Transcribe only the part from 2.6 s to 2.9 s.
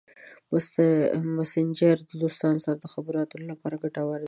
سره د